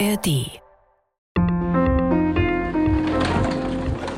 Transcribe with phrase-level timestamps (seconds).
[0.00, 0.60] ARD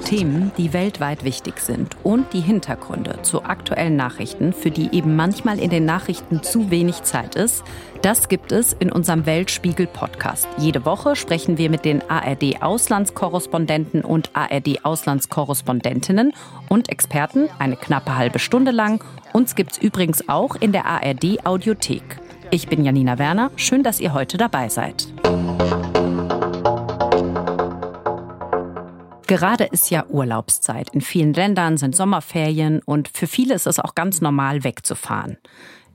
[0.04, 5.58] Themen, die weltweit wichtig sind und die Hintergründe zu aktuellen Nachrichten, für die eben manchmal
[5.58, 7.62] in den Nachrichten zu wenig Zeit ist,
[8.00, 10.48] das gibt es in unserem Weltspiegel-Podcast.
[10.58, 16.32] Jede Woche sprechen wir mit den ARD-Auslandskorrespondenten und ARD-Auslandskorrespondentinnen
[16.70, 19.04] und Experten eine knappe halbe Stunde lang.
[19.34, 22.25] Uns gibt es übrigens auch in der ARD-Audiothek.
[22.50, 23.50] Ich bin Janina Werner.
[23.56, 25.08] Schön, dass ihr heute dabei seid.
[29.26, 30.90] Gerade ist ja Urlaubszeit.
[30.90, 35.38] In vielen Ländern sind Sommerferien und für viele ist es auch ganz normal, wegzufahren.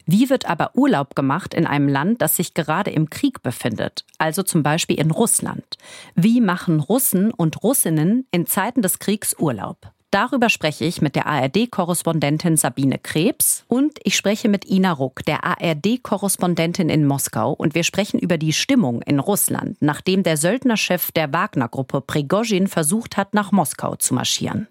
[0.06, 4.44] Wie wird aber Urlaub gemacht in einem Land, das sich gerade im Krieg befindet, also
[4.44, 5.78] zum Beispiel in Russland?
[6.16, 9.92] Wie machen Russen und Russinnen in Zeiten des Kriegs Urlaub?
[10.12, 15.46] Darüber spreche ich mit der ARD-Korrespondentin Sabine Krebs und ich spreche mit Ina Ruck, der
[15.46, 17.54] ARD-Korrespondentin in Moskau.
[17.54, 23.16] Und wir sprechen über die Stimmung in Russland, nachdem der Söldnerchef der Wagner-Gruppe Prigozhin versucht
[23.16, 24.68] hat, nach Moskau zu marschieren.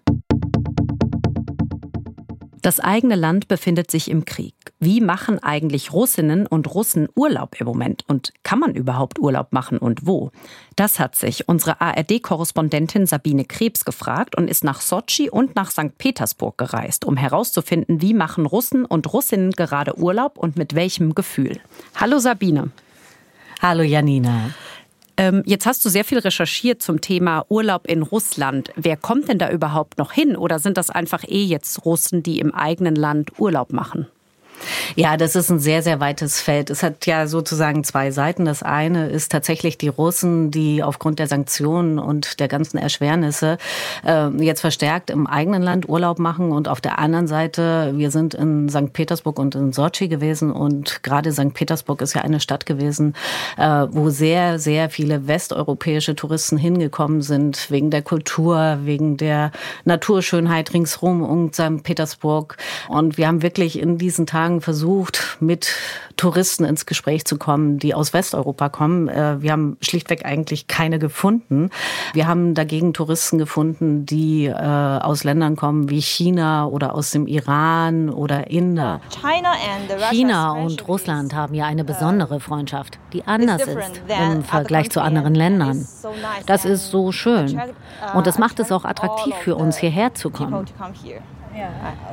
[2.61, 4.53] Das eigene Land befindet sich im Krieg.
[4.79, 8.03] Wie machen eigentlich Russinnen und Russen Urlaub im Moment?
[8.07, 10.31] Und kann man überhaupt Urlaub machen und wo?
[10.75, 15.97] Das hat sich unsere ARD-Korrespondentin Sabine Krebs gefragt und ist nach Sotschi und nach St.
[15.97, 21.59] Petersburg gereist, um herauszufinden, wie machen Russen und Russinnen gerade Urlaub und mit welchem Gefühl.
[21.95, 22.69] Hallo Sabine.
[23.59, 24.51] Hallo Janina.
[25.21, 28.71] Ähm, jetzt hast du sehr viel recherchiert zum Thema Urlaub in Russland.
[28.75, 30.35] Wer kommt denn da überhaupt noch hin?
[30.35, 34.07] Oder sind das einfach eh jetzt Russen, die im eigenen Land Urlaub machen?
[34.95, 36.69] Ja, das ist ein sehr, sehr weites Feld.
[36.69, 38.45] Es hat ja sozusagen zwei Seiten.
[38.45, 43.57] Das eine ist tatsächlich die Russen, die aufgrund der Sanktionen und der ganzen Erschwernisse
[44.05, 46.51] äh, jetzt verstärkt im eigenen Land Urlaub machen.
[46.51, 48.93] Und auf der anderen Seite, wir sind in St.
[48.93, 50.51] Petersburg und in Sochi gewesen.
[50.51, 51.53] Und gerade St.
[51.53, 53.13] Petersburg ist ja eine Stadt gewesen,
[53.57, 59.51] äh, wo sehr, sehr viele westeuropäische Touristen hingekommen sind, wegen der Kultur, wegen der
[59.85, 61.83] Naturschönheit ringsherum um St.
[61.83, 62.57] Petersburg.
[62.87, 65.75] Und wir haben wirklich in diesen Tagen Tagen versucht, mit
[66.17, 69.07] Touristen ins Gespräch zu kommen, die aus Westeuropa kommen.
[69.07, 71.69] Äh, wir haben schlichtweg eigentlich keine gefunden.
[72.13, 77.27] Wir haben dagegen Touristen gefunden, die äh, aus Ländern kommen wie China oder aus dem
[77.27, 79.01] Iran oder Inder.
[80.11, 85.33] China und Russland haben ja eine besondere Freundschaft, die anders ist im Vergleich zu anderen
[85.33, 85.87] Ländern.
[86.45, 87.59] Das ist so schön.
[88.13, 90.65] Und es macht es auch attraktiv für uns, hierher zu kommen.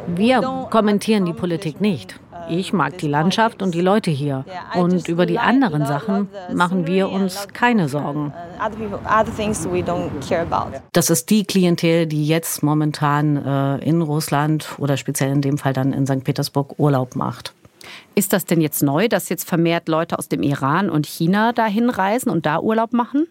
[0.07, 0.41] Wir
[0.71, 2.19] kommentieren die Politik nicht.
[2.51, 4.45] Ich mag die Landschaft und die Leute hier.
[4.75, 8.33] Und über die anderen Sachen machen wir uns keine Sorgen.
[10.93, 15.73] Das ist die Klientel, die jetzt momentan äh, in Russland oder speziell in dem Fall
[15.73, 16.25] dann in St.
[16.25, 17.55] Petersburg Urlaub macht.
[18.15, 21.91] Ist das denn jetzt neu, dass jetzt vermehrt Leute aus dem Iran und China dahin
[21.91, 23.29] reisen und da Urlaub machen?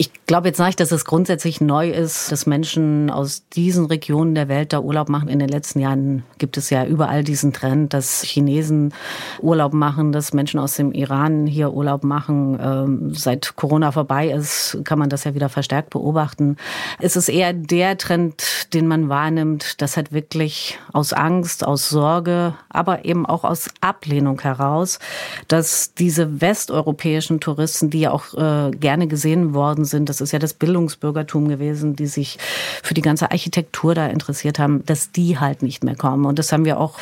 [0.00, 4.48] Ich glaube jetzt nicht, dass es grundsätzlich neu ist, dass Menschen aus diesen Regionen der
[4.48, 5.28] Welt da Urlaub machen.
[5.28, 8.94] In den letzten Jahren gibt es ja überall diesen Trend, dass Chinesen
[9.42, 12.58] Urlaub machen, dass Menschen aus dem Iran hier Urlaub machen.
[12.62, 16.56] Ähm, seit Corona vorbei ist, kann man das ja wieder verstärkt beobachten.
[16.98, 22.54] Es ist eher der Trend, den man wahrnimmt, dass halt wirklich aus Angst, aus Sorge,
[22.70, 24.98] aber eben auch aus Ablehnung heraus,
[25.46, 30.38] dass diese westeuropäischen Touristen, die ja auch äh, gerne gesehen worden sind, das ist ja
[30.38, 32.38] das Bildungsbürgertum gewesen, die sich
[32.82, 36.24] für die ganze Architektur da interessiert haben, dass die halt nicht mehr kommen.
[36.24, 36.98] Und das haben wir auch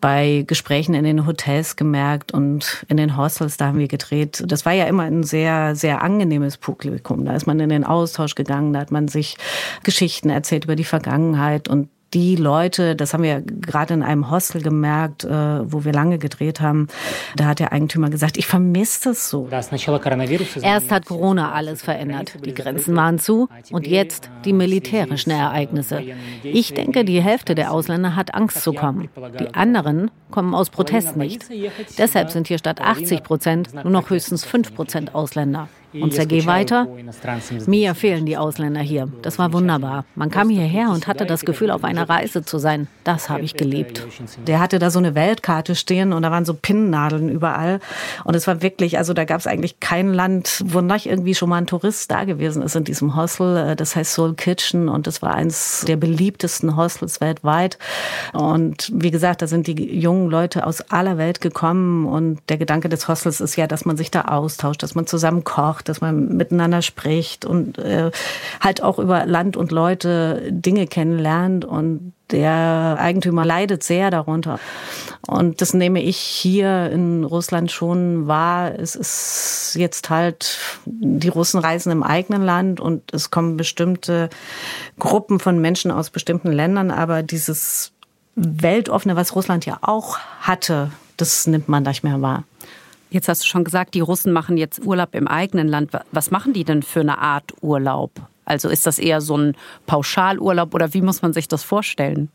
[0.00, 4.42] bei Gesprächen in den Hotels gemerkt und in den Hostels, da haben wir gedreht.
[4.46, 7.24] Das war ja immer ein sehr, sehr angenehmes Publikum.
[7.24, 9.36] Da ist man in den Austausch gegangen, da hat man sich
[9.82, 14.62] Geschichten erzählt über die Vergangenheit und die Leute, das haben wir gerade in einem Hostel
[14.62, 16.88] gemerkt, äh, wo wir lange gedreht haben,
[17.36, 19.48] da hat der Eigentümer gesagt, ich vermisse das so.
[19.50, 22.34] Erst hat Corona alles verändert.
[22.44, 26.02] Die Grenzen waren zu und jetzt die militärischen Ereignisse.
[26.42, 29.08] Ich denke, die Hälfte der Ausländer hat Angst zu kommen.
[29.40, 31.46] Die anderen kommen aus Protest nicht.
[31.98, 35.68] Deshalb sind hier statt 80 Prozent nur noch höchstens 5 Prozent Ausländer.
[35.92, 36.86] Und Sergei weiter.
[37.66, 39.08] Mir fehlen die Ausländer hier.
[39.22, 40.04] Das war wunderbar.
[40.14, 42.88] Man kam hierher und hatte das Gefühl, auf einer Reise zu sein.
[43.04, 44.06] Das habe ich geliebt.
[44.46, 47.80] Der hatte da so eine Weltkarte stehen und da waren so Pinnnadeln überall.
[48.24, 51.48] Und es war wirklich, also da gab es eigentlich kein Land, wo nicht irgendwie schon
[51.48, 53.56] mal ein Tourist da gewesen ist in diesem Hostel.
[53.56, 57.78] Äh, das heißt Soul Kitchen und das war eins der beliebtesten Hostels weltweit.
[58.32, 62.88] Und wie gesagt, da sind die jungen Leute aus aller Welt gekommen und der Gedanke
[62.88, 66.36] des Hostels ist ja, dass man sich da austauscht, dass man zusammen kocht dass man
[66.36, 68.10] miteinander spricht und äh,
[68.60, 74.58] halt auch über Land und Leute Dinge kennenlernt und der Eigentümer leidet sehr darunter.
[75.26, 78.72] Und das nehme ich hier in Russland schon wahr.
[78.78, 84.30] Es ist jetzt halt die Russen reisen im eigenen Land und es kommen bestimmte
[84.98, 87.92] Gruppen von Menschen aus bestimmten Ländern, aber dieses
[88.34, 92.44] Weltoffene, was Russland ja auch hatte, das nimmt man nicht mehr wahr.
[93.12, 95.90] Jetzt hast du schon gesagt, die Russen machen jetzt Urlaub im eigenen Land.
[96.12, 98.10] Was machen die denn für eine Art Urlaub?
[98.46, 99.54] Also ist das eher so ein
[99.86, 102.30] Pauschalurlaub oder wie muss man sich das vorstellen?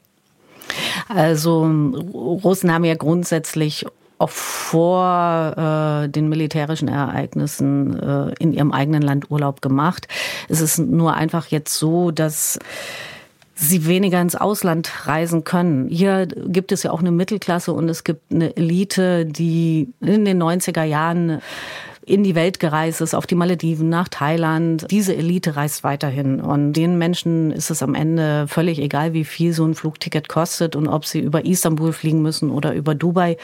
[1.09, 3.87] Also Russen haben ja grundsätzlich
[4.19, 10.07] auch vor äh, den militärischen Ereignissen äh, in ihrem eigenen Land Urlaub gemacht.
[10.47, 12.59] Es ist nur einfach jetzt so, dass
[13.59, 15.87] sie weniger ins Ausland reisen können.
[15.89, 20.41] Hier gibt es ja auch eine Mittelklasse und es gibt eine Elite, die in den
[20.41, 21.41] 90er Jahren
[22.07, 24.87] in die Welt gereist ist, auf die Malediven, nach Thailand.
[24.89, 26.39] Diese Elite reist weiterhin.
[26.39, 30.77] Und den Menschen ist es am Ende völlig egal, wie viel so ein Flugticket kostet
[30.77, 33.35] und ob sie über Istanbul fliegen müssen oder über Dubai.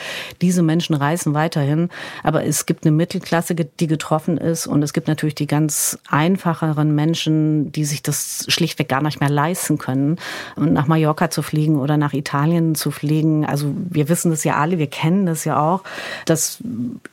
[0.41, 1.89] Diese Menschen reisen weiterhin.
[2.23, 4.65] Aber es gibt eine Mittelklasse, die getroffen ist.
[4.65, 9.29] Und es gibt natürlich die ganz einfacheren Menschen, die sich das schlichtweg gar nicht mehr
[9.29, 10.17] leisten können,
[10.55, 13.45] nach Mallorca zu fliegen oder nach Italien zu fliegen.
[13.45, 15.83] Also wir wissen das ja alle, wir kennen das ja auch,
[16.25, 16.59] dass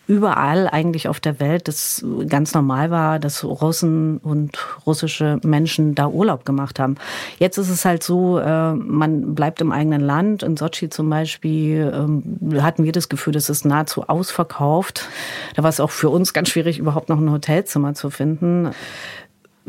[0.07, 6.09] überall eigentlich auf der Welt das ganz normal war, dass Russen und russische Menschen da
[6.09, 6.97] Urlaub gemacht haben.
[7.39, 10.43] Jetzt ist es halt so, äh, man bleibt im eigenen Land.
[10.43, 15.09] In Sochi zum Beispiel ähm, hatten wir das Gefühl, das ist nahezu ausverkauft.
[15.57, 18.71] Da war es auch für uns ganz schwierig, überhaupt noch ein Hotelzimmer zu finden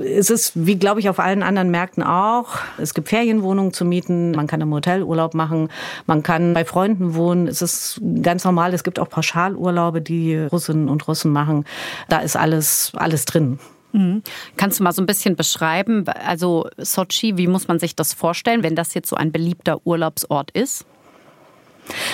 [0.01, 2.57] es ist, wie glaube ich, auf allen anderen Märkten auch.
[2.77, 5.69] Es gibt Ferienwohnungen zu mieten, man kann im Hotel Urlaub machen,
[6.07, 7.47] man kann bei Freunden wohnen.
[7.47, 8.73] Es ist ganz normal.
[8.73, 11.65] Es gibt auch Pauschalurlaube, die Russinnen und Russen machen.
[12.09, 13.59] Da ist alles, alles drin.
[13.93, 14.23] Mhm.
[14.57, 18.63] Kannst du mal so ein bisschen beschreiben, also Sochi, wie muss man sich das vorstellen,
[18.63, 20.85] wenn das jetzt so ein beliebter Urlaubsort ist?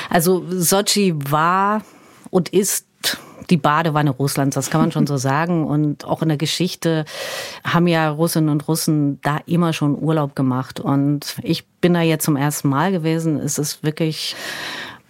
[0.10, 1.84] Also Sochi war
[2.30, 2.87] und ist
[3.50, 5.66] die Badewanne Russlands, das kann man schon so sagen.
[5.66, 7.06] Und auch in der Geschichte
[7.64, 10.80] haben ja Russinnen und Russen da immer schon Urlaub gemacht.
[10.80, 13.40] Und ich bin da jetzt zum ersten Mal gewesen.
[13.40, 14.36] Es ist wirklich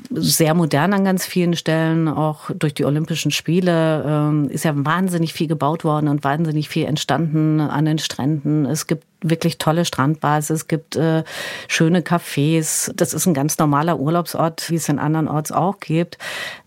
[0.09, 5.33] sehr modern an ganz vielen Stellen, auch durch die Olympischen Spiele ähm, ist ja wahnsinnig
[5.33, 8.65] viel gebaut worden und wahnsinnig viel entstanden an den Stränden.
[8.65, 11.23] Es gibt wirklich tolle Strandbars, es gibt äh,
[11.67, 12.91] schöne Cafés.
[12.95, 16.17] Das ist ein ganz normaler Urlaubsort, wie es in anderen Orts auch gibt.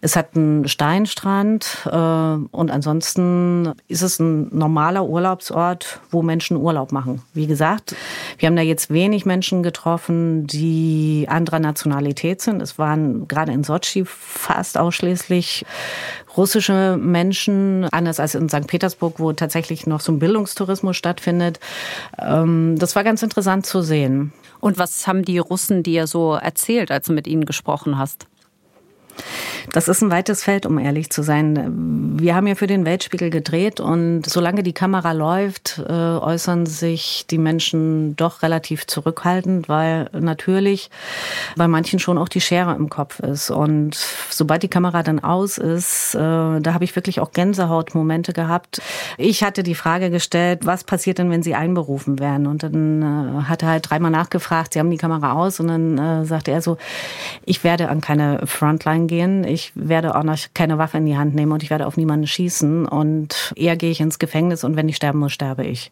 [0.01, 6.93] Es hat einen Steinstrand äh, und ansonsten ist es ein normaler Urlaubsort, wo Menschen Urlaub
[6.93, 7.23] machen.
[7.35, 7.95] Wie gesagt,
[8.39, 12.63] wir haben da jetzt wenig Menschen getroffen, die anderer Nationalität sind.
[12.63, 15.65] Es waren gerade in Sochi fast ausschließlich
[16.37, 18.67] russische Menschen, anders als in St.
[18.67, 21.61] Petersburg, wo tatsächlich noch so ein Bildungstourismus stattfindet.
[22.19, 24.33] Ähm, das war ganz interessant zu sehen.
[24.61, 28.27] Und was haben die Russen dir so erzählt, als du mit ihnen gesprochen hast?
[29.73, 32.17] Das ist ein weites Feld, um ehrlich zu sein.
[32.19, 37.27] Wir haben ja für den Weltspiegel gedreht und solange die Kamera läuft, äh, äußern sich
[37.31, 40.91] die Menschen doch relativ zurückhaltend, weil natürlich
[41.57, 43.51] bei manchen schon auch die Schere im Kopf ist.
[43.51, 43.95] Und
[44.31, 48.83] sobald die Kamera dann aus ist, äh, da habe ich wirklich auch Gänsehautmomente gehabt.
[49.19, 52.47] Ich hatte die Frage gestellt, was passiert denn, wenn sie einberufen werden?
[52.47, 56.25] Und dann äh, hat er halt dreimal nachgefragt, sie haben die Kamera aus und dann
[56.25, 56.77] sagte er so,
[57.45, 59.45] ich werde an keine Frontline gehen.
[59.45, 62.27] Ich werde auch noch keine Waffe in die Hand nehmen und ich werde auf niemanden
[62.27, 62.87] schießen.
[62.87, 65.91] Und eher gehe ich ins Gefängnis und wenn ich sterben muss, sterbe ich.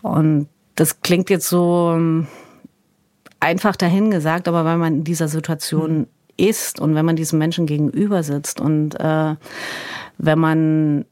[0.00, 2.28] Und das klingt jetzt so ähm,
[3.40, 6.06] einfach dahingesagt, aber weil man in dieser Situation mhm.
[6.36, 9.34] ist und wenn man diesen Menschen gegenüber sitzt und äh,
[10.18, 11.04] wenn man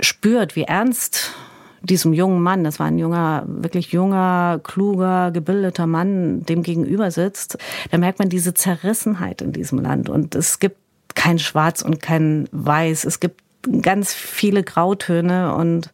[0.00, 1.34] spürt, wie ernst
[1.82, 7.58] diesem jungen Mann, das war ein junger, wirklich junger, kluger, gebildeter Mann, dem gegenüber sitzt,
[7.90, 10.08] da merkt man diese Zerrissenheit in diesem Land.
[10.08, 10.76] Und es gibt
[11.14, 13.04] kein Schwarz und kein Weiß.
[13.04, 13.42] Es gibt
[13.82, 15.90] ganz viele Grautöne und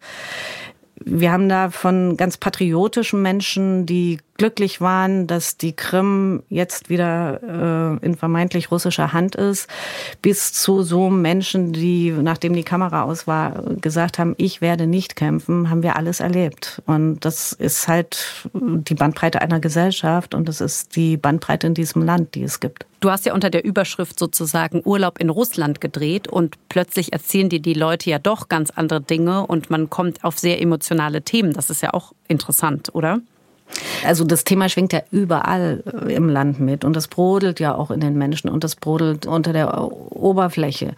[1.04, 7.98] wir haben da von ganz patriotischen Menschen, die glücklich waren, dass die Krim jetzt wieder
[8.00, 9.68] äh, in vermeintlich russischer Hand ist,
[10.22, 15.16] bis zu so Menschen, die, nachdem die Kamera aus war, gesagt haben, ich werde nicht
[15.16, 16.82] kämpfen, haben wir alles erlebt.
[16.86, 22.02] Und das ist halt die Bandbreite einer Gesellschaft und das ist die Bandbreite in diesem
[22.02, 22.86] Land, die es gibt.
[23.00, 27.60] Du hast ja unter der Überschrift sozusagen Urlaub in Russland gedreht und plötzlich erzählen dir
[27.60, 31.52] die Leute ja doch ganz andere Dinge und man kommt auf sehr emotionale Themen.
[31.52, 33.20] Das ist ja auch interessant, oder?
[34.04, 38.00] Also das Thema schwingt ja überall im Land mit und das brodelt ja auch in
[38.00, 40.94] den Menschen und das brodelt unter der Oberfläche.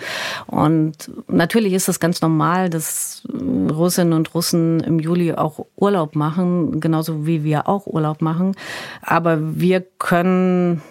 [0.47, 6.81] Und natürlich ist es ganz normal, dass Russinnen und Russen im Juli auch Urlaub machen,
[6.81, 8.55] genauso wie wir auch Urlaub machen.
[9.03, 10.83] Aber wir können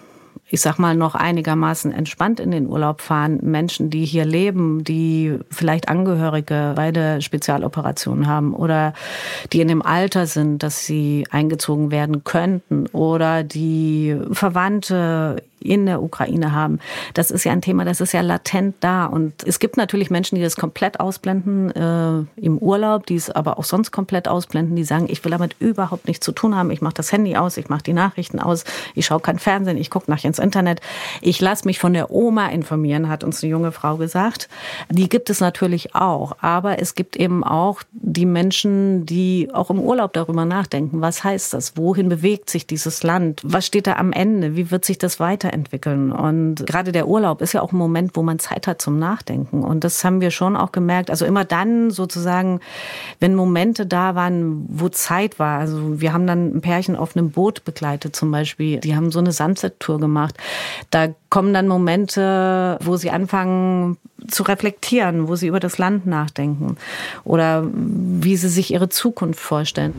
[0.48, 3.40] ich sag mal, noch einigermaßen entspannt in den Urlaub fahren.
[3.42, 8.94] Menschen, die hier leben, die vielleicht Angehörige bei der Spezialoperation haben oder
[9.52, 16.02] die in dem Alter sind, dass sie eingezogen werden könnten oder die Verwandte in der
[16.02, 16.78] Ukraine haben.
[17.14, 19.06] Das ist ja ein Thema, das ist ja latent da.
[19.06, 23.58] Und es gibt natürlich Menschen, die das komplett ausblenden äh, im Urlaub, die es aber
[23.58, 26.70] auch sonst komplett ausblenden, die sagen, ich will damit überhaupt nichts zu tun haben.
[26.70, 29.90] Ich mache das Handy aus, ich mache die Nachrichten aus, ich schaue kein Fernsehen, ich
[29.90, 30.80] gucke nach ins Internet.
[31.20, 34.48] Ich lasse mich von der Oma informieren, hat uns eine junge Frau gesagt.
[34.90, 36.36] Die gibt es natürlich auch.
[36.40, 41.00] Aber es gibt eben auch die Menschen, die auch im Urlaub darüber nachdenken.
[41.00, 41.76] Was heißt das?
[41.76, 43.40] Wohin bewegt sich dieses Land?
[43.44, 44.56] Was steht da am Ende?
[44.56, 45.45] Wie wird sich das weiterentwickeln?
[45.46, 46.12] Weiterentwickeln.
[46.12, 49.62] Und gerade der Urlaub ist ja auch ein Moment, wo man Zeit hat zum Nachdenken.
[49.62, 51.10] Und das haben wir schon auch gemerkt.
[51.10, 52.60] Also immer dann sozusagen,
[53.20, 55.58] wenn Momente da waren, wo Zeit war.
[55.58, 58.80] Also wir haben dann ein Pärchen auf einem Boot begleitet zum Beispiel.
[58.80, 60.36] Die haben so eine Sunset-Tour gemacht.
[60.90, 63.98] Da kommen dann Momente, wo sie anfangen
[64.28, 66.76] zu reflektieren, wo sie über das Land nachdenken
[67.24, 69.94] oder wie sie sich ihre Zukunft vorstellen.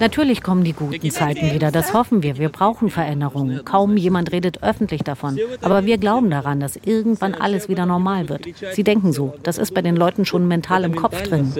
[0.00, 2.38] Natürlich kommen die guten Zeiten wieder, das hoffen wir.
[2.38, 3.64] Wir brauchen Veränderungen.
[3.64, 5.38] Kaum jemand redet öffentlich davon.
[5.62, 8.46] Aber wir glauben daran, dass irgendwann alles wieder normal wird.
[8.72, 9.34] Sie denken so.
[9.42, 11.52] Das ist bei den Leuten schon mental im Kopf drin.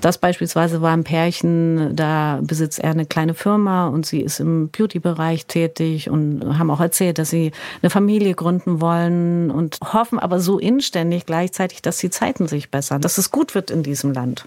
[0.00, 4.68] Das beispielsweise war ein Pärchen, da besitzt er eine kleine Firma und sie ist im
[4.68, 10.40] Beauty-Bereich tätig und haben auch erzählt, dass sie eine Familie gründen wollen und hoffen aber
[10.40, 14.46] so inständig gleichzeitig, dass die Zeiten sich bessern, dass es gut wird in diesem Land.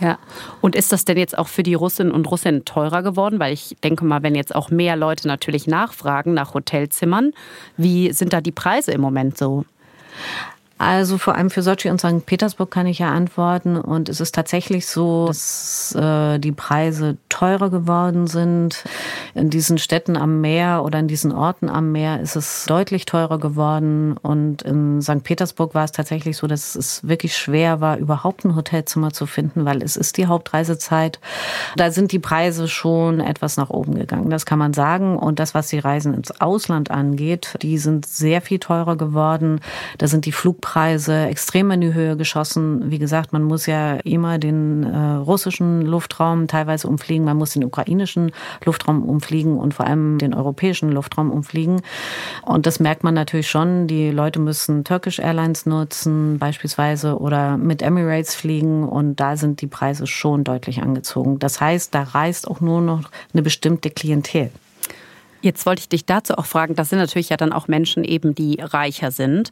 [0.00, 0.18] Ja.
[0.60, 3.38] Und ist das denn jetzt auch für die Russinnen und Russen teurer geworden?
[3.38, 7.32] Weil ich denke mal, wenn jetzt auch mehr Leute natürlich nachfragen nach Hotelzimmern,
[7.76, 9.64] wie sind da die Preise im Moment so?
[10.76, 12.26] Also vor allem für Sochi und St.
[12.26, 13.76] Petersburg kann ich ja antworten.
[13.76, 18.84] Und es ist tatsächlich so, dass äh, die Preise teurer geworden sind.
[19.34, 23.38] In diesen Städten am Meer oder in diesen Orten am Meer ist es deutlich teurer
[23.38, 24.16] geworden.
[24.16, 25.22] Und in St.
[25.22, 29.64] Petersburg war es tatsächlich so, dass es wirklich schwer war, überhaupt ein Hotelzimmer zu finden,
[29.64, 31.20] weil es ist die Hauptreisezeit.
[31.76, 34.28] Da sind die Preise schon etwas nach oben gegangen.
[34.28, 35.18] Das kann man sagen.
[35.18, 39.60] Und das, was die Reisen ins Ausland angeht, die sind sehr viel teurer geworden.
[39.98, 42.90] Da sind die Flug Flugpreise extrem in die Höhe geschossen.
[42.90, 47.64] Wie gesagt, man muss ja immer den äh, russischen Luftraum teilweise umfliegen, man muss den
[47.64, 48.32] ukrainischen
[48.64, 51.82] Luftraum umfliegen und vor allem den europäischen Luftraum umfliegen.
[52.42, 53.86] Und das merkt man natürlich schon.
[53.88, 59.66] Die Leute müssen Turkish Airlines nutzen beispielsweise oder mit Emirates fliegen und da sind die
[59.66, 61.38] Preise schon deutlich angezogen.
[61.38, 64.50] Das heißt, da reist auch nur noch eine bestimmte Klientel.
[65.44, 68.34] Jetzt wollte ich dich dazu auch fragen, das sind natürlich ja dann auch Menschen eben,
[68.34, 69.50] die reicher sind.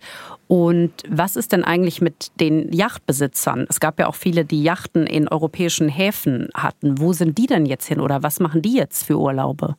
[0.48, 3.66] Und was ist denn eigentlich mit den Yachtbesitzern?
[3.68, 6.98] Es gab ja auch viele, die Yachten in europäischen Häfen hatten.
[6.98, 9.76] Wo sind die denn jetzt hin oder was machen die jetzt für Urlaube?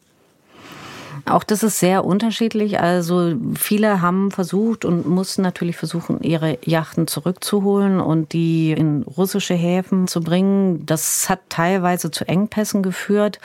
[1.25, 2.81] Auch das ist sehr unterschiedlich.
[2.81, 9.53] Also viele haben versucht und mussten natürlich versuchen, ihre Yachten zurückzuholen und die in russische
[9.53, 10.85] Häfen zu bringen.
[10.85, 13.39] Das hat teilweise zu Engpässen geführt.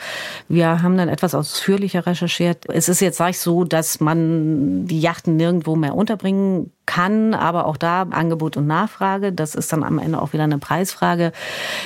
[0.49, 2.65] Wir haben dann etwas ausführlicher recherchiert.
[2.67, 7.67] Es ist jetzt sag ich so, dass man die Yachten nirgendwo mehr unterbringen kann, aber
[7.67, 9.31] auch da Angebot und Nachfrage.
[9.31, 11.31] Das ist dann am Ende auch wieder eine Preisfrage.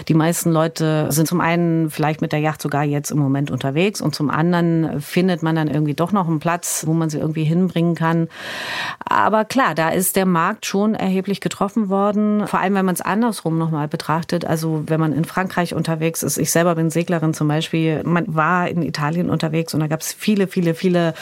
[0.07, 3.99] Die meisten Leute sind zum einen vielleicht mit der Yacht sogar jetzt im Moment unterwegs
[3.99, 7.43] und zum anderen findet man dann irgendwie doch noch einen Platz, wo man sie irgendwie
[7.43, 8.29] hinbringen kann.
[9.03, 12.47] Aber klar, da ist der Markt schon erheblich getroffen worden.
[12.47, 14.45] Vor allem, wenn man es andersrum nochmal betrachtet.
[14.45, 16.37] Also wenn man in Frankreich unterwegs ist.
[16.37, 18.03] Ich selber bin Seglerin zum Beispiel.
[18.05, 21.13] Man war in Italien unterwegs und da gab es viele, viele, viele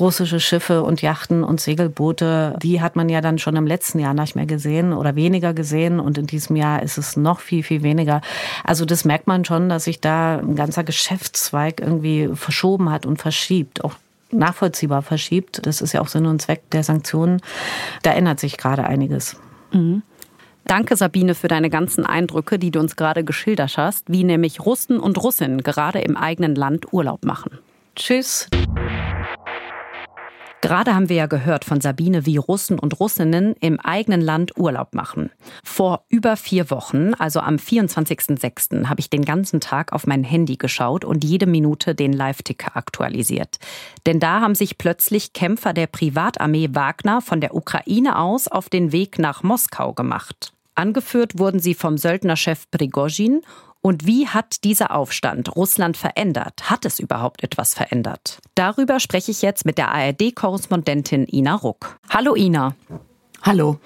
[0.00, 2.56] russische Schiffe und Yachten und Segelboote.
[2.62, 5.52] Die hat man ja dann dann schon im letzten Jahr nicht mehr gesehen oder weniger
[5.52, 8.22] gesehen und in diesem Jahr ist es noch viel, viel weniger.
[8.64, 13.20] Also das merkt man schon, dass sich da ein ganzer Geschäftszweig irgendwie verschoben hat und
[13.20, 13.94] verschiebt, auch
[14.30, 15.66] nachvollziehbar verschiebt.
[15.66, 17.40] Das ist ja auch Sinn und Zweck der Sanktionen.
[18.02, 19.36] Da ändert sich gerade einiges.
[19.72, 20.02] Mhm.
[20.64, 25.00] Danke, Sabine, für deine ganzen Eindrücke, die du uns gerade geschildert hast, wie nämlich Russen
[25.00, 27.58] und Russinnen gerade im eigenen Land Urlaub machen.
[27.96, 28.48] Tschüss.
[30.60, 34.92] Gerade haben wir ja gehört von Sabine, wie Russen und Russinnen im eigenen Land Urlaub
[34.92, 35.30] machen.
[35.62, 40.56] Vor über vier Wochen, also am 24.06., habe ich den ganzen Tag auf mein Handy
[40.56, 43.58] geschaut und jede Minute den Live-Ticker aktualisiert.
[44.06, 48.90] Denn da haben sich plötzlich Kämpfer der Privatarmee Wagner von der Ukraine aus auf den
[48.90, 50.52] Weg nach Moskau gemacht.
[50.74, 53.42] Angeführt wurden sie vom Söldnerchef Prigozhin
[53.88, 56.68] und wie hat dieser Aufstand Russland verändert?
[56.68, 58.38] Hat es überhaupt etwas verändert?
[58.54, 61.98] Darüber spreche ich jetzt mit der ARD-Korrespondentin Ina Ruck.
[62.10, 62.74] Hallo Ina.
[63.40, 63.78] Hallo.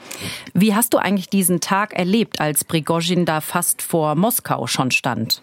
[0.54, 5.40] Wie hast du eigentlich diesen Tag erlebt, als Prigozhin da fast vor Moskau schon stand?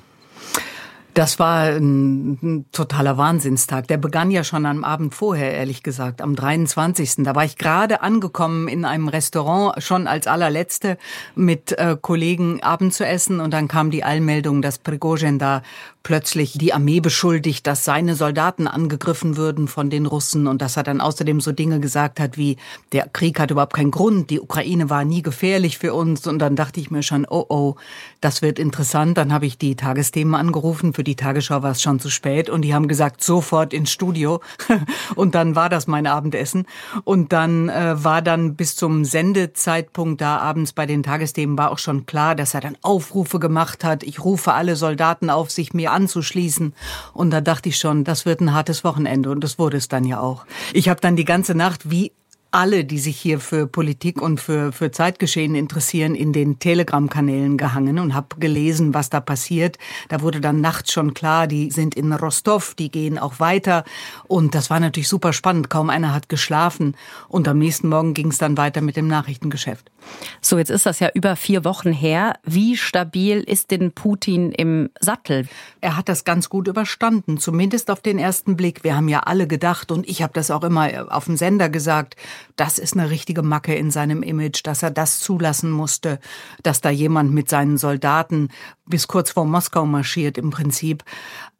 [1.20, 3.90] Das war ein, ein, totaler Wahnsinnstag.
[3.90, 7.16] Der begann ja schon am Abend vorher, ehrlich gesagt, am 23.
[7.26, 10.98] Da war ich gerade angekommen in einem Restaurant, schon als allerletzte,
[11.36, 13.42] mit äh, Kollegen Abend zu essen.
[13.42, 15.62] Und dann kam die Allmeldung, dass Prigozhin da
[16.04, 20.84] plötzlich die Armee beschuldigt, dass seine Soldaten angegriffen würden von den Russen und dass er
[20.84, 22.58] dann außerdem so Dinge gesagt hat wie,
[22.94, 26.26] der Krieg hat überhaupt keinen Grund, die Ukraine war nie gefährlich für uns.
[26.28, 27.76] Und dann dachte ich mir schon, oh oh,
[28.22, 29.18] das wird interessant.
[29.18, 30.94] Dann habe ich die Tagesthemen angerufen.
[30.94, 34.42] Für die Tagesschau war es schon zu spät und die haben gesagt, sofort ins Studio.
[35.16, 36.66] und dann war das mein Abendessen.
[37.04, 41.80] Und dann äh, war dann bis zum Sendezeitpunkt da abends bei den Tagesthemen war auch
[41.80, 44.04] schon klar, dass er dann Aufrufe gemacht hat.
[44.04, 46.74] Ich rufe alle Soldaten auf, sich mir anzuschließen.
[47.14, 50.06] Und da dachte ich schon, das wird ein hartes Wochenende und das wurde es dann
[50.06, 50.46] ja auch.
[50.74, 52.12] Ich habe dann die ganze Nacht wie
[52.52, 58.00] alle, die sich hier für Politik und für, für Zeitgeschehen interessieren, in den Telegram-Kanälen gehangen
[58.00, 59.78] und habe gelesen, was da passiert.
[60.08, 63.84] Da wurde dann nachts schon klar, die sind in Rostov, die gehen auch weiter.
[64.28, 65.70] Und das war natürlich super spannend.
[65.70, 66.96] Kaum einer hat geschlafen.
[67.28, 69.92] Und am nächsten Morgen ging es dann weiter mit dem Nachrichtengeschäft.
[70.42, 72.34] So, jetzt ist das ja über vier Wochen her.
[72.44, 75.48] Wie stabil ist denn Putin im Sattel?
[75.82, 78.84] Er hat das ganz gut überstanden, zumindest auf den ersten Blick.
[78.84, 82.16] Wir haben ja alle gedacht, und ich habe das auch immer auf dem Sender gesagt,
[82.56, 86.20] das ist eine richtige Macke in seinem Image, dass er das zulassen musste,
[86.64, 88.50] dass da jemand mit seinen Soldaten
[88.90, 91.04] bis kurz vor Moskau marschiert im Prinzip.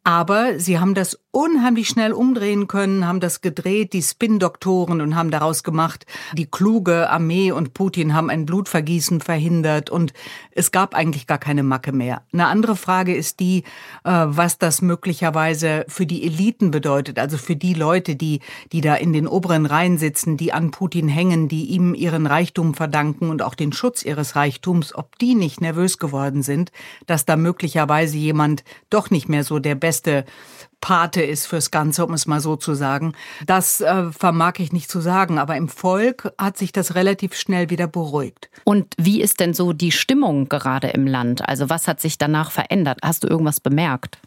[0.02, 5.30] Aber sie haben das unheimlich schnell umdrehen können, haben das gedreht, die Spin-Doktoren und haben
[5.30, 10.14] daraus gemacht, die kluge Armee und Putin haben ein Blutvergießen verhindert und
[10.52, 12.22] es gab eigentlich gar keine Macke mehr.
[12.32, 13.58] Eine andere Frage ist die,
[14.04, 18.40] äh, was das möglicherweise für die Eliten bedeutet, also für die Leute, die,
[18.72, 22.74] die da in den oberen Reihen sitzen, die an Putin hängen, die ihm ihren Reichtum
[22.74, 26.72] verdanken und auch den Schutz ihres Reichtums, ob die nicht nervös geworden sind,
[27.06, 30.24] dass da möglicherweise jemand doch nicht mehr so der beste
[30.80, 33.12] Pate ist fürs Ganze, um es mal so zu sagen.
[33.46, 37.70] Das äh, vermag ich nicht zu sagen, aber im Volk hat sich das relativ schnell
[37.70, 38.50] wieder beruhigt.
[38.64, 41.46] Und wie ist denn so die Stimmung gerade im Land?
[41.46, 42.98] Also was hat sich danach verändert?
[43.02, 44.18] Hast du irgendwas bemerkt?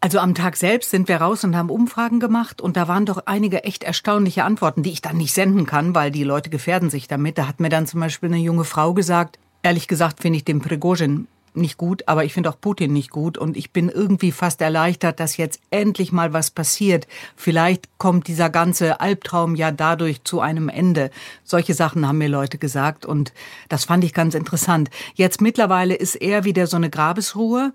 [0.00, 3.22] Also am Tag selbst sind wir raus und haben Umfragen gemacht und da waren doch
[3.26, 7.08] einige echt erstaunliche Antworten, die ich dann nicht senden kann, weil die Leute gefährden sich
[7.08, 7.38] damit.
[7.38, 10.60] Da hat mir dann zum Beispiel eine junge Frau gesagt, ehrlich gesagt finde ich den
[10.60, 14.60] Prigozhin nicht gut, aber ich finde auch Putin nicht gut und ich bin irgendwie fast
[14.60, 17.06] erleichtert, dass jetzt endlich mal was passiert.
[17.36, 21.10] Vielleicht kommt dieser ganze Albtraum ja dadurch zu einem Ende.
[21.44, 23.32] Solche Sachen haben mir Leute gesagt und
[23.68, 24.90] das fand ich ganz interessant.
[25.14, 27.72] Jetzt mittlerweile ist eher wieder so eine Grabesruhe.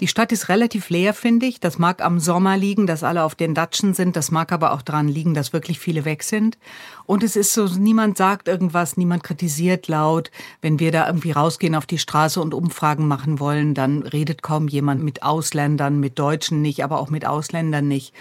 [0.00, 1.60] Die Stadt ist relativ leer, finde ich.
[1.60, 4.16] Das mag am Sommer liegen, dass alle auf den Datschen sind.
[4.16, 6.58] Das mag aber auch daran liegen, dass wirklich viele weg sind.
[7.06, 10.32] Und es ist so, niemand sagt irgendwas, niemand kritisiert laut.
[10.60, 14.66] Wenn wir da irgendwie rausgehen auf die Straße und Umfragen machen wollen, dann redet kaum
[14.66, 18.12] jemand mit Ausländern, mit Deutschen nicht, aber auch mit Ausländern nicht.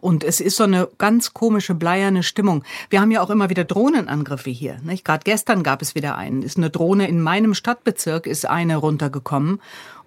[0.00, 2.62] Und es ist so eine ganz komische, bleierne Stimmung.
[2.88, 4.78] Wir haben ja auch immer wieder Drohnenangriffe hier.
[4.82, 5.04] Nicht?
[5.04, 6.42] Gerade gestern gab es wieder einen.
[6.42, 9.60] Ist eine Drohne in meinem Stadtbezirk ist eine runtergekommen.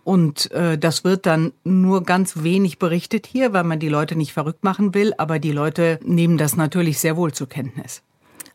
[0.04, 4.34] Und äh, das wird dann nur ganz wenig berichtet hier, weil man die Leute nicht
[4.34, 5.14] verrückt machen will.
[5.18, 8.02] Aber die Leute nehmen das natürlich sehr wohl zur Kenntnis.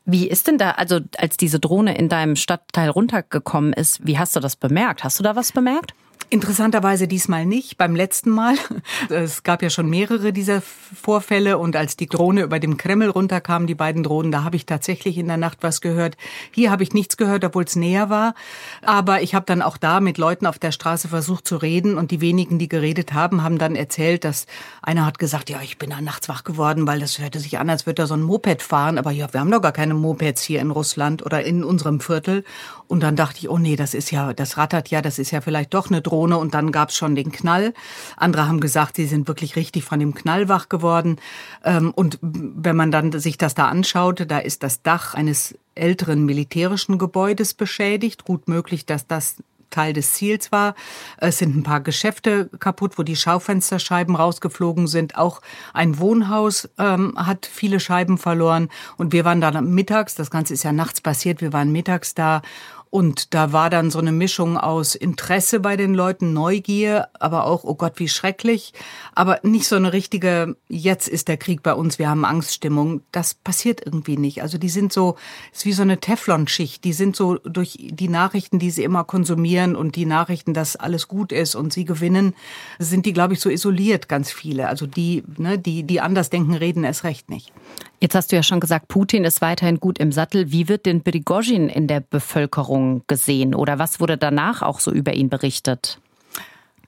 [0.05, 4.37] Wie ist denn da, also als diese Drohne in deinem Stadtteil runtergekommen ist, wie hast
[4.37, 5.03] du das bemerkt?
[5.03, 5.95] Hast du da was bemerkt?
[6.29, 7.79] Interessanterweise diesmal nicht.
[7.79, 8.57] Beim letzten Mal,
[9.11, 13.69] es gab ja schon mehrere dieser Vorfälle und als die Drohne über dem Kreml runterkam,
[13.69, 16.17] die beiden Drohnen, da habe ich tatsächlich in der Nacht was gehört.
[16.51, 18.35] Hier habe ich nichts gehört, obwohl es näher war.
[18.83, 22.11] Aber ich habe dann auch da mit Leuten auf der Straße versucht zu reden und
[22.11, 24.47] die wenigen, die geredet haben, haben dann erzählt, dass
[24.83, 27.71] einer hat gesagt, ja, ich bin da nachts wach geworden, weil das hörte sich an,
[27.71, 28.99] als würde da so ein Moped fahren.
[28.99, 32.43] Aber ja, wir haben doch gar keine Mopeds hier in Russland oder in unserem Viertel.
[32.89, 35.41] Und dann dachte ich, oh nee, das ist ja, das rattert ja, das ist ja
[35.41, 36.39] vielleicht doch eine Drohne.
[36.39, 37.75] Und dann gab's schon den Knall.
[38.17, 41.17] Andere haben gesagt, sie sind wirklich richtig von dem Knall wach geworden.
[41.65, 46.25] Ähm, und wenn man dann sich das da anschaut, da ist das Dach eines älteren
[46.25, 48.25] militärischen Gebäudes beschädigt.
[48.25, 49.37] Gut möglich, dass das
[49.71, 50.75] Teil des Ziels war.
[51.19, 55.17] Es sind ein paar Geschäfte kaputt, wo die Schaufensterscheiben rausgeflogen sind.
[55.17, 55.43] Auch
[55.75, 58.69] ein Wohnhaus ähm, hat viele Scheiben verloren.
[58.97, 62.43] Und wir waren dann mittags, das Ganze ist ja nachts passiert, wir waren mittags da
[62.91, 67.65] und da war dann so eine Mischung aus Interesse bei den Leuten, Neugier, aber auch,
[67.65, 68.73] oh Gott, wie schrecklich.
[69.15, 73.03] Aber nicht so eine richtige, jetzt ist der Krieg bei uns, wir haben Angststimmung.
[73.11, 74.41] Das passiert irgendwie nicht.
[74.43, 75.17] Also die sind so,
[75.53, 76.85] ist wie so eine Teflonschicht.
[76.85, 81.09] Die sind so durch die Nachrichten, die sie immer konsumieren und die Nachrichten, dass alles
[81.09, 82.35] gut ist und sie gewinnen,
[82.79, 84.69] sind die, glaube ich, so isoliert, ganz viele.
[84.69, 87.53] Also die, ne, die, die anders denken, reden erst recht nicht.
[88.01, 90.53] Jetzt hast du ja schon gesagt, Putin ist weiterhin gut im Sattel.
[90.53, 95.15] Wie wird denn Prigozhin in der Bevölkerung gesehen oder was wurde danach auch so über
[95.15, 95.99] ihn berichtet?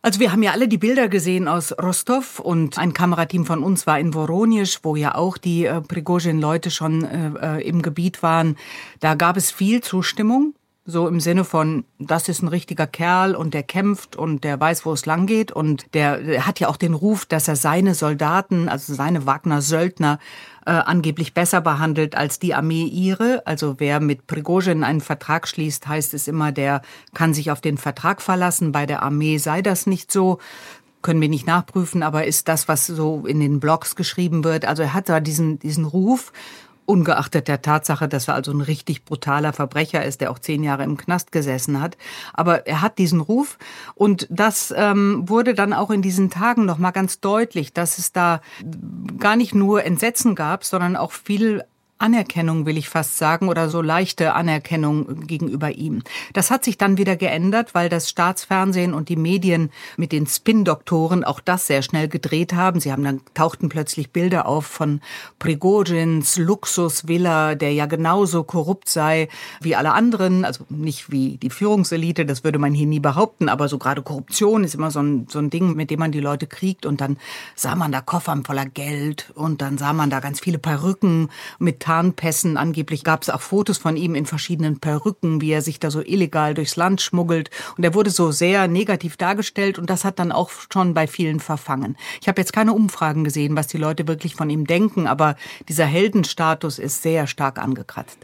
[0.02, 3.86] Also wir haben ja alle die Bilder gesehen aus Rostov und ein Kamerateam von uns
[3.86, 8.56] war in Voronisch, wo ja auch die äh, Prigozhin-Leute schon äh, äh, im Gebiet waren.
[9.00, 10.54] Da gab es viel Zustimmung,
[10.90, 14.86] so im Sinne von, das ist ein richtiger Kerl und der kämpft und der weiß,
[14.86, 17.94] wo es lang geht und der, der hat ja auch den Ruf, dass er seine
[17.94, 20.18] Soldaten, also seine Wagner-Söldner
[20.64, 23.46] äh, angeblich besser behandelt als die Armee ihre.
[23.46, 26.80] Also wer mit Prigozhin einen Vertrag schließt, heißt es immer, der
[27.12, 28.72] kann sich auf den Vertrag verlassen.
[28.72, 30.38] Bei der Armee sei das nicht so
[31.00, 34.64] können wir nicht nachprüfen, aber ist das, was so in den Blogs geschrieben wird.
[34.64, 36.32] Also er hat da diesen, diesen Ruf
[36.88, 40.84] ungeachtet der Tatsache, dass er also ein richtig brutaler Verbrecher ist, der auch zehn Jahre
[40.84, 41.98] im Knast gesessen hat.
[42.32, 43.58] Aber er hat diesen Ruf
[43.94, 48.12] und das ähm, wurde dann auch in diesen Tagen noch mal ganz deutlich, dass es
[48.12, 48.40] da
[49.18, 51.62] gar nicht nur Entsetzen gab, sondern auch viel
[51.98, 56.02] Anerkennung, will ich fast sagen, oder so leichte Anerkennung gegenüber ihm.
[56.32, 61.24] Das hat sich dann wieder geändert, weil das Staatsfernsehen und die Medien mit den Spin-Doktoren
[61.24, 62.78] auch das sehr schnell gedreht haben.
[62.78, 65.00] Sie haben dann tauchten plötzlich Bilder auf von
[65.40, 69.28] Prigozhins Luxusvilla, der ja genauso korrupt sei
[69.60, 73.68] wie alle anderen, also nicht wie die Führungselite, das würde man hier nie behaupten, aber
[73.68, 76.46] so gerade Korruption ist immer so ein, so ein Ding, mit dem man die Leute
[76.46, 77.16] kriegt und dann
[77.56, 81.87] sah man da Koffern voller Geld und dann sah man da ganz viele Perücken mit
[81.88, 82.58] Tarnpässen.
[82.58, 86.02] Angeblich gab es auch Fotos von ihm in verschiedenen Perücken, wie er sich da so
[86.02, 87.48] illegal durchs Land schmuggelt.
[87.78, 91.40] Und er wurde so sehr negativ dargestellt und das hat dann auch schon bei vielen
[91.40, 91.96] verfangen.
[92.20, 95.86] Ich habe jetzt keine Umfragen gesehen, was die Leute wirklich von ihm denken, aber dieser
[95.86, 98.18] Heldenstatus ist sehr stark angekratzt.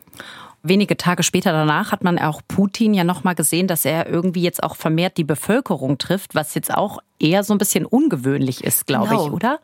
[0.62, 4.62] Wenige Tage später danach hat man auch Putin ja nochmal gesehen, dass er irgendwie jetzt
[4.62, 9.08] auch vermehrt die Bevölkerung trifft, was jetzt auch eher so ein bisschen ungewöhnlich ist, glaube
[9.08, 9.26] genau.
[9.26, 9.60] ich, oder?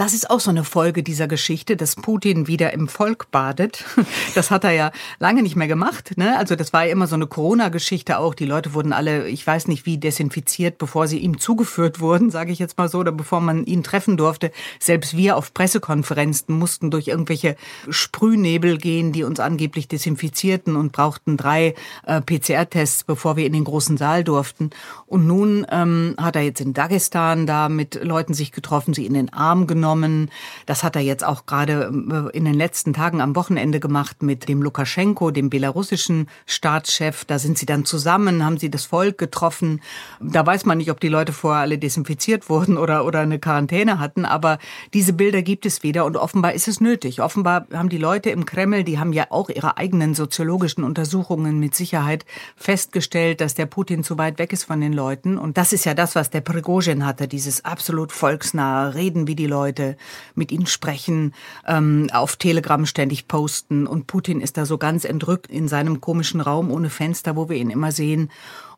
[0.00, 3.84] Das ist auch so eine Folge dieser Geschichte, dass Putin wieder im Volk badet.
[4.34, 6.16] Das hat er ja lange nicht mehr gemacht.
[6.16, 6.38] Ne?
[6.38, 8.34] Also das war ja immer so eine Corona-Geschichte auch.
[8.34, 12.52] Die Leute wurden alle, ich weiß nicht wie, desinfiziert, bevor sie ihm zugeführt wurden, sage
[12.52, 14.52] ich jetzt mal so, oder bevor man ihn treffen durfte.
[14.78, 17.56] Selbst wir auf Pressekonferenzen mussten durch irgendwelche
[17.88, 21.74] Sprühnebel gehen, die uns angeblich desinfizierten und brauchten drei
[22.06, 24.70] äh, PCR-Tests, bevor wir in den großen Saal durften.
[25.06, 29.14] Und nun ähm, hat er jetzt in Dagestan da mit Leuten sich getroffen, sie in
[29.14, 30.30] den Arm genommen genommen.
[30.66, 31.92] Das hat er jetzt auch gerade
[32.32, 37.24] äh, in den letzten Tagen am Wochenende gemacht mit dem Lukaschenko, dem belarussischen Staatschef.
[37.24, 39.80] Da sind sie dann zusammen, haben sie das Volk getroffen.
[40.20, 43.98] Da weiß man nicht, ob die Leute vorher alle desinfiziert wurden oder, oder eine Quarantäne
[43.98, 44.58] hatten, aber
[44.94, 47.20] diese Bilder gibt es wieder und offenbar ist es nötig.
[47.20, 51.74] Offenbar haben die Leute im Kreml, die haben ja auch ihre eigenen soziologischen Untersuchungen mit
[51.74, 52.24] Sicherheit
[52.56, 55.38] festgestellt, dass der Putin zu weit weg ist von den Leuten.
[55.38, 59.46] Und das ist ja das, was der Prigozhin hatte, dieses absolut volksnahe Reden wie die
[59.46, 59.96] Leute Leute,
[60.34, 61.32] mit ihnen sprechen,
[61.66, 63.86] ähm, auf Telegram ständig posten.
[63.86, 67.56] Und Putin ist da so ganz entrückt in seinem komischen Raum ohne Fenster, wo wir
[67.56, 68.30] ihn immer sehen.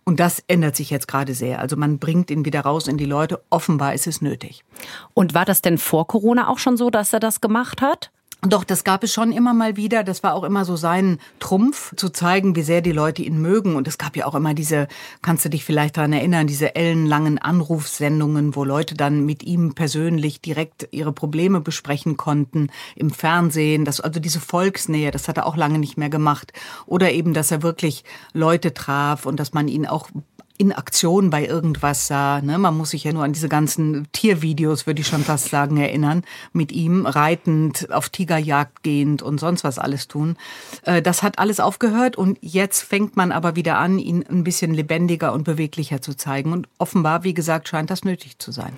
[0.05, 1.61] Und das ändert sich jetzt gerade sehr.
[1.61, 3.41] Also man bringt ihn wieder raus in die Leute.
[3.51, 4.65] Offenbar ist es nötig.
[5.15, 8.11] Und war das denn vor Corona auch schon so, dass er das gemacht hat?
[8.45, 10.03] Doch, das gab es schon immer mal wieder.
[10.03, 13.77] Das war auch immer so sein Trumpf, zu zeigen, wie sehr die Leute ihn mögen.
[13.77, 14.89] Und es gab ja auch immer diese,
[15.23, 20.41] kannst du dich vielleicht daran erinnern, diese ellenlangen Anrufsendungen, wo Leute dann mit ihm persönlich
[20.41, 23.85] direkt ihre Probleme besprechen konnten im Fernsehen.
[23.85, 26.53] Das, also diese Volksnähe, das hat er auch lange nicht mehr gemacht.
[26.87, 28.03] Oder eben, dass er wirklich
[28.33, 30.09] Leute traf und dass man ihn auch
[30.59, 32.41] in Aktion bei irgendwas sah.
[32.41, 32.59] Ne?
[32.59, 36.25] Man muss sich ja nur an diese ganzen Tiervideos, würde ich schon fast sagen, erinnern,
[36.53, 40.37] mit ihm reitend, auf Tigerjagd gehend und sonst was alles tun.
[40.83, 44.75] Äh, das hat alles aufgehört und jetzt fängt man aber wieder an, ihn ein bisschen
[44.75, 46.53] lebendiger und beweglicher zu zeigen.
[46.53, 48.77] Und offenbar, wie gesagt, scheint das nötig zu sein.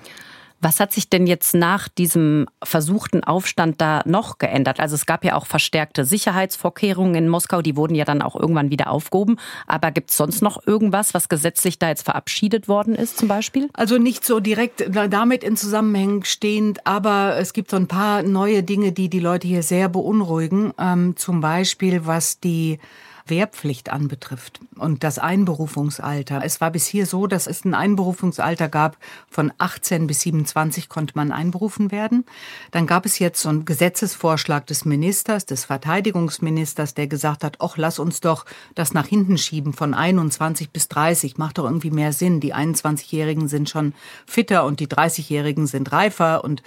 [0.65, 4.79] Was hat sich denn jetzt nach diesem versuchten Aufstand da noch geändert?
[4.79, 8.71] Also es gab ja auch verstärkte Sicherheitsvorkehrungen in Moskau, die wurden ja dann auch irgendwann
[8.71, 9.37] wieder aufgehoben.
[9.67, 13.69] Aber gibt es sonst noch irgendwas, was gesetzlich da jetzt verabschiedet worden ist zum Beispiel?
[13.73, 18.63] Also nicht so direkt damit in Zusammenhang stehend, aber es gibt so ein paar neue
[18.63, 20.73] Dinge, die die Leute hier sehr beunruhigen.
[20.79, 22.79] Ähm, zum Beispiel was die
[23.27, 26.41] Wehrpflicht anbetrifft und das Einberufungsalter.
[26.43, 28.97] Es war bis hier so, dass es ein Einberufungsalter gab
[29.29, 32.25] von 18 bis 27 konnte man einberufen werden.
[32.69, 37.77] Dann gab es jetzt so einen Gesetzesvorschlag des Ministers, des Verteidigungsministers, der gesagt hat, ach,
[37.77, 41.37] lass uns doch das nach hinten schieben von 21 bis 30.
[41.37, 42.39] Macht doch irgendwie mehr Sinn.
[42.39, 43.93] Die 21-Jährigen sind schon
[44.27, 46.61] fitter und die 30-Jährigen sind reifer und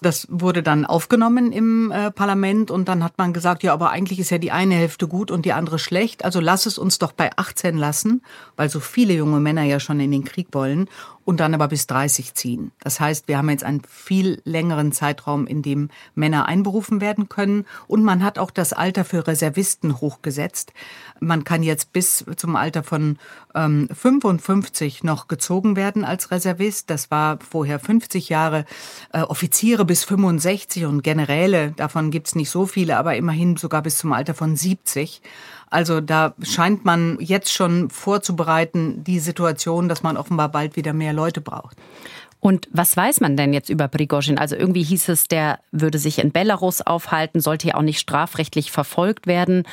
[0.00, 4.20] das wurde dann aufgenommen im äh, Parlament und dann hat man gesagt, ja, aber eigentlich
[4.20, 6.98] ist ja die eine Hälfte gut und die andere schlecht schlecht, also lass es uns
[6.98, 8.22] doch bei 18 lassen,
[8.56, 10.88] weil so viele junge Männer ja schon in den Krieg wollen
[11.24, 12.72] und dann aber bis 30 ziehen.
[12.80, 17.64] Das heißt, wir haben jetzt einen viel längeren Zeitraum, in dem Männer einberufen werden können
[17.86, 20.72] und man hat auch das Alter für Reservisten hochgesetzt.
[21.20, 23.18] Man kann jetzt bis zum Alter von
[23.54, 26.90] ähm, 55 noch gezogen werden als Reservist.
[26.90, 28.66] Das war vorher 50 Jahre.
[29.12, 33.96] Äh, Offiziere bis 65 und Generäle, davon gibt's nicht so viele, aber immerhin sogar bis
[33.96, 35.22] zum Alter von 70.
[35.74, 41.12] Also da scheint man jetzt schon vorzubereiten, die Situation, dass man offenbar bald wieder mehr
[41.12, 41.76] Leute braucht.
[42.38, 44.38] Und was weiß man denn jetzt über Prigozhin?
[44.38, 48.70] Also irgendwie hieß es, der würde sich in Belarus aufhalten, sollte ja auch nicht strafrechtlich
[48.70, 49.64] verfolgt werden.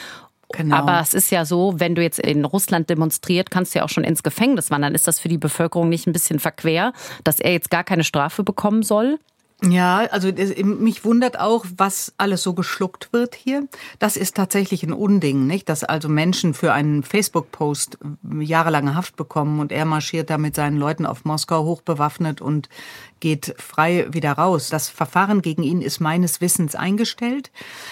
[0.53, 0.77] Genau.
[0.77, 3.89] Aber es ist ja so, wenn du jetzt in Russland demonstriert, kannst du ja auch
[3.89, 4.95] schon ins Gefängnis wandern.
[4.95, 8.43] Ist das für die Bevölkerung nicht ein bisschen verquer, dass er jetzt gar keine Strafe
[8.43, 9.19] bekommen soll?
[9.63, 10.31] Ja, also
[10.63, 13.67] mich wundert auch, was alles so geschluckt wird hier.
[13.99, 15.69] Das ist tatsächlich ein Unding, nicht?
[15.69, 17.99] Dass also Menschen für einen Facebook-Post
[18.39, 22.69] jahrelange Haft bekommen und er marschiert da mit seinen Leuten auf Moskau hochbewaffnet und
[23.21, 24.69] geht frei wieder raus.
[24.69, 27.51] Das Verfahren gegen ihn ist meines Wissens eingestellt.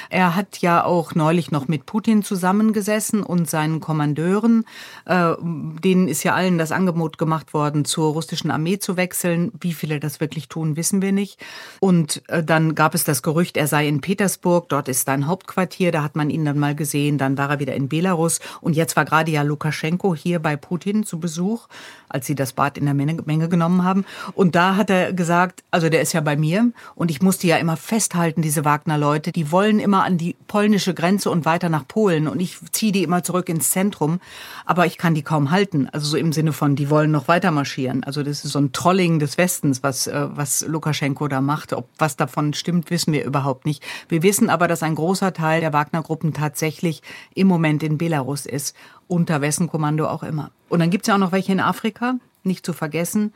[0.09, 4.65] Er hat ja auch neulich noch mit Putin zusammengesessen und seinen Kommandeuren.
[5.05, 9.51] Äh, denen ist ja allen das Angebot gemacht worden, zur russischen Armee zu wechseln.
[9.61, 11.39] Wie viele das wirklich tun, wissen wir nicht.
[11.79, 14.67] Und äh, dann gab es das Gerücht, er sei in Petersburg.
[14.67, 15.91] Dort ist sein Hauptquartier.
[15.91, 17.17] Da hat man ihn dann mal gesehen.
[17.17, 18.39] Dann war er wieder in Belarus.
[18.59, 21.67] Und jetzt war gerade ja Lukaschenko hier bei Putin zu Besuch,
[22.09, 24.05] als sie das Bad in der Menge, genommen haben.
[24.33, 27.57] Und da hat er gesagt, also der ist ja bei mir und ich musste ja
[27.57, 32.27] immer festhalten, diese Wagner-Leute, die wollen immer an die polnische Grenze und weiter nach Polen
[32.27, 34.19] und ich ziehe die immer zurück ins Zentrum,
[34.65, 35.87] aber ich kann die kaum halten.
[35.91, 38.03] Also so im Sinne von, die wollen noch weiter marschieren.
[38.03, 41.73] Also das ist so ein Trolling des Westens, was, äh, was Lukaschenko da macht.
[41.73, 43.83] Ob was davon stimmt, wissen wir überhaupt nicht.
[44.07, 47.01] Wir wissen aber, dass ein großer Teil der Wagner-Gruppen tatsächlich
[47.33, 48.75] im Moment in Belarus ist,
[49.09, 50.51] unter wessen Kommando auch immer.
[50.69, 53.33] Und dann gibt's ja auch noch welche in Afrika, nicht zu vergessen.